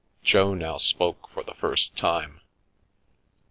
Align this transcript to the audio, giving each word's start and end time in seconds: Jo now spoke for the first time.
Jo 0.23 0.55
now 0.55 0.77
spoke 0.79 1.29
for 1.29 1.43
the 1.43 1.53
first 1.53 1.95
time. 1.95 2.41